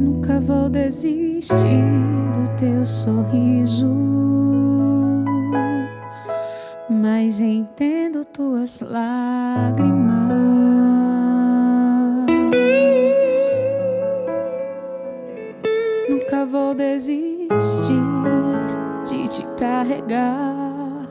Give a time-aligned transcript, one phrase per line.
[0.00, 1.54] Nunca vou desistir
[2.32, 3.86] do teu sorriso,
[6.88, 10.16] mas entendo tuas lágrimas.
[16.08, 17.60] Nunca vou desistir
[19.04, 21.10] de te carregar,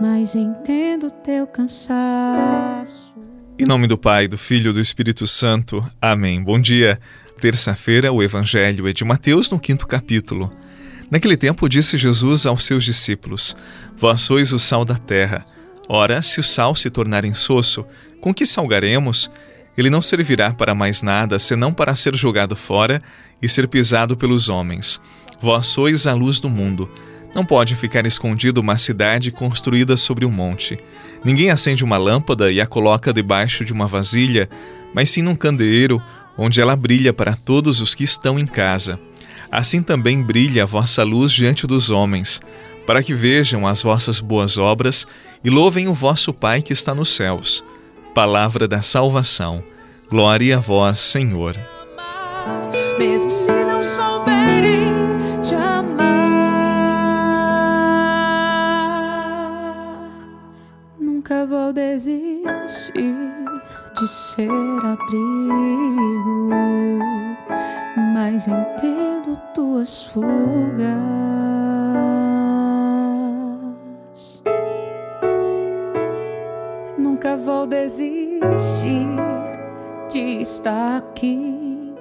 [0.00, 3.05] mas entendo teu cansaço.
[3.58, 5.82] Em nome do Pai, do Filho e do Espírito Santo.
[5.98, 6.42] Amém.
[6.42, 7.00] Bom dia.
[7.40, 10.52] Terça-feira, o Evangelho é de Mateus, no quinto capítulo.
[11.10, 13.56] Naquele tempo, disse Jesus aos seus discípulos:
[13.96, 15.42] Vós sois o sal da terra.
[15.88, 17.86] Ora, se o sal se tornar insosso,
[18.20, 19.30] com que salgaremos?
[19.74, 23.02] Ele não servirá para mais nada, senão para ser jogado fora
[23.40, 25.00] e ser pisado pelos homens.
[25.40, 26.90] Vós sois a luz do mundo.
[27.34, 30.78] Não pode ficar escondido uma cidade construída sobre um monte.
[31.24, 34.48] Ninguém acende uma lâmpada e a coloca debaixo de uma vasilha,
[34.94, 36.02] mas sim num candeeiro,
[36.38, 38.98] onde ela brilha para todos os que estão em casa.
[39.50, 42.40] Assim também brilha a vossa luz diante dos homens,
[42.86, 45.06] para que vejam as vossas boas obras
[45.42, 47.64] e louvem o vosso Pai que está nos céus
[48.16, 49.62] palavra da salvação.
[50.08, 51.54] Glória a vós, Senhor.
[52.98, 54.95] Mesmo se não souberem
[61.26, 62.94] nunca vou desistir
[63.98, 64.48] de ser
[64.84, 66.50] abrigo,
[68.14, 70.86] mas entendo tuas fugas.
[76.96, 79.16] nunca vou desistir
[80.08, 81.92] de estar aqui.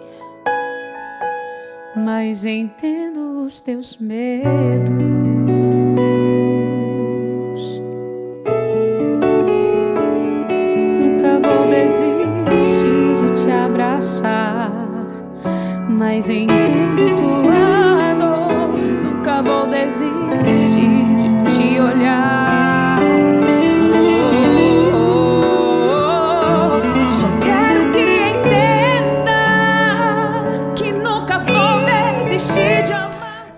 [1.95, 5.74] Mas entendo os teus medos.
[15.97, 18.77] Mas entendo tua dor.
[19.03, 22.75] Nunca vou desistir de te olhar.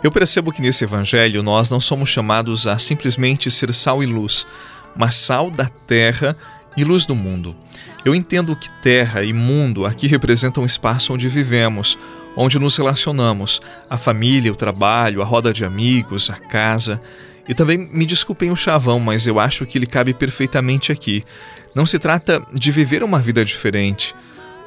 [0.03, 4.47] Eu percebo que nesse evangelho nós não somos chamados a simplesmente ser sal e luz,
[4.95, 6.33] mas sal da terra
[6.77, 7.53] e luz do mundo.
[8.05, 11.99] Eu entendo que terra e mundo aqui representam o espaço onde vivemos,
[12.37, 13.59] onde nos relacionamos,
[13.89, 17.01] a família, o trabalho, a roda de amigos, a casa.
[17.49, 21.23] E também me desculpem o chavão, mas eu acho que ele cabe perfeitamente aqui.
[21.73, 24.13] Não se trata de viver uma vida diferente,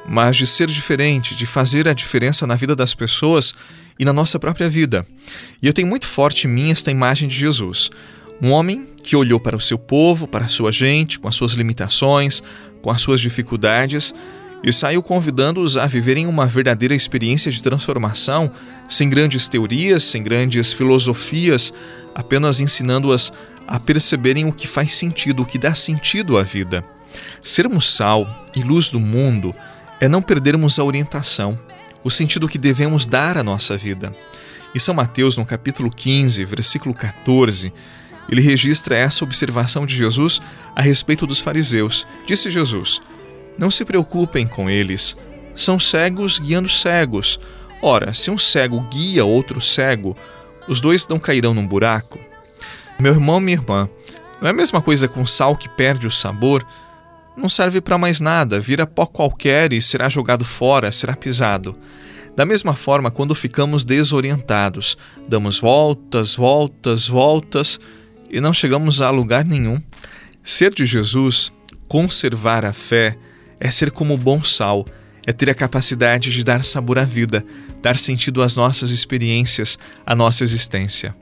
[0.05, 3.53] mas de ser diferente, de fazer a diferença na vida das pessoas
[3.97, 5.07] e na nossa própria vida.
[5.61, 7.89] E eu tenho muito forte em mim esta imagem de Jesus.
[8.41, 11.53] Um homem que olhou para o seu povo, para a sua gente, com as suas
[11.53, 12.43] limitações,
[12.81, 14.13] com as suas dificuldades,
[14.63, 18.51] e saiu convidando-os a viverem uma verdadeira experiência de transformação,
[18.87, 21.73] sem grandes teorias, sem grandes filosofias,
[22.13, 23.31] apenas ensinando-as
[23.67, 26.83] a perceberem o que faz sentido, o que dá sentido à vida.
[27.43, 29.53] Sermos sal e luz do mundo
[29.99, 31.57] é não perdermos a orientação,
[32.03, 34.15] o sentido que devemos dar à nossa vida.
[34.73, 37.73] E São Mateus, no capítulo 15, versículo 14,
[38.29, 40.41] ele registra essa observação de Jesus
[40.75, 42.07] a respeito dos fariseus.
[42.25, 43.01] Disse Jesus:
[43.61, 45.15] Não se preocupem com eles,
[45.55, 47.39] são cegos guiando cegos.
[47.81, 50.17] Ora, se um cego guia outro cego,
[50.67, 52.19] os dois não cairão num buraco?
[52.99, 53.87] Meu irmão, minha irmã,
[54.41, 56.65] não é a mesma coisa com sal que perde o sabor?
[57.35, 61.75] não serve para mais nada, vira pó qualquer e será jogado fora, será pisado.
[62.35, 64.97] Da mesma forma, quando ficamos desorientados,
[65.27, 67.79] damos voltas, voltas, voltas
[68.29, 69.81] e não chegamos a lugar nenhum.
[70.43, 71.51] Ser de Jesus,
[71.87, 73.17] conservar a fé,
[73.61, 74.83] é ser como bom sal,
[75.25, 77.45] é ter a capacidade de dar sabor à vida,
[77.79, 81.15] dar sentido às nossas experiências, à nossa existência.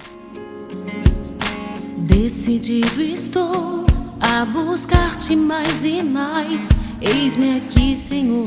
[1.97, 3.85] Decidido estou
[4.21, 6.69] a buscar-te mais e mais.
[7.01, 8.45] Eis-me aqui, Senhor,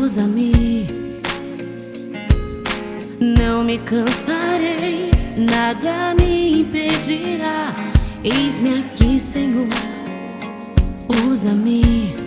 [0.00, 0.86] usa-me.
[3.20, 7.72] Não me cansarei, nada me impedirá.
[8.24, 9.68] Eis-me aqui, Senhor,
[11.30, 12.23] usa-me.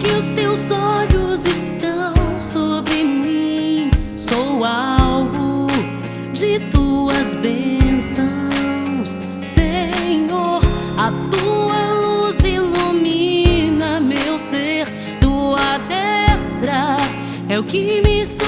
[0.00, 5.66] Que os teus olhos estão sobre mim, sou alvo
[6.32, 8.42] de tuas bênçãos.
[17.52, 18.41] é o que me sustenta.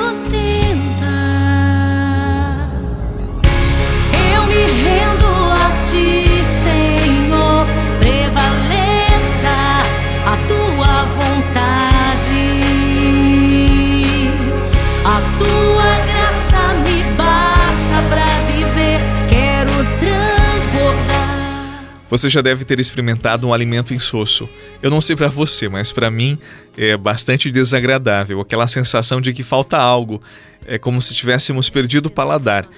[22.14, 24.48] Você já deve ter experimentado um alimento insosso.
[24.80, 26.38] Eu não sei para você, mas para mim
[26.78, 30.22] é bastante desagradável, aquela sensação de que falta algo.
[30.64, 32.68] É como se tivéssemos perdido o paladar.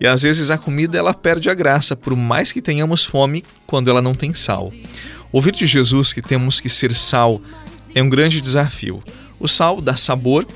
[0.00, 3.90] E às vezes a comida ela perde a graça, por mais que tenhamos fome quando
[3.90, 4.72] ela não tem sal.
[5.30, 7.42] Ouvir de Jesus que temos que ser sal
[7.94, 9.04] é um grande desafio.
[9.38, 10.46] O sal dá sabor,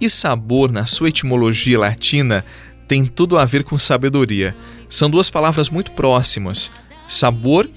[0.00, 2.44] e sabor, na sua etimologia latina,
[2.86, 4.54] tem tudo a ver com sabedoria.
[4.88, 6.70] São duas palavras muito próximas.
[7.08, 7.68] Sabor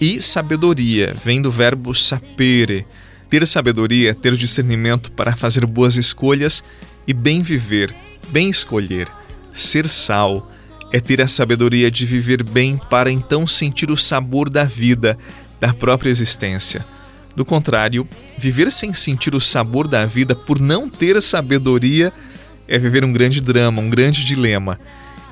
[0.00, 2.86] e sabedoria vem do verbo sapere.
[3.28, 6.62] Ter sabedoria é ter discernimento para fazer boas escolhas
[7.06, 7.94] e bem viver,
[8.28, 9.08] bem escolher.
[9.52, 10.50] Ser sal
[10.92, 15.18] é ter a sabedoria de viver bem para então sentir o sabor da vida,
[15.60, 16.84] da própria existência.
[17.34, 18.08] Do contrário,
[18.38, 22.12] viver sem sentir o sabor da vida por não ter sabedoria
[22.68, 24.78] é viver um grande drama, um grande dilema.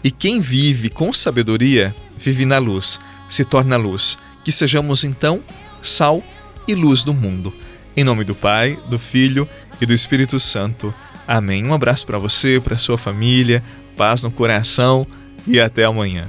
[0.03, 4.19] E quem vive com sabedoria, vive na luz, se torna luz.
[4.45, 5.43] Que sejamos então
[5.83, 6.23] sal
[6.69, 7.53] e luz do mundo.
[7.97, 9.49] Em nome do Pai, do Filho
[9.81, 10.95] e do Espírito Santo.
[11.27, 11.65] Amém.
[11.65, 13.63] Um abraço para você, para sua família,
[13.97, 15.07] paz no coração
[15.47, 16.29] e até amanhã.